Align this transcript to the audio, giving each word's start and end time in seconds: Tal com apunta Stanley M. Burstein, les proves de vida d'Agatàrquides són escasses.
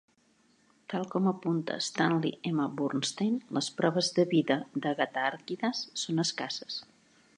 Tal 0.93 1.03
com 1.15 1.27
apunta 1.31 1.75
Stanley 1.87 2.33
M. 2.53 2.65
Burstein, 2.79 3.37
les 3.59 3.69
proves 3.83 4.09
de 4.19 4.27
vida 4.35 4.59
d'Agatàrquides 4.87 5.85
són 6.07 6.25
escasses. 6.25 6.81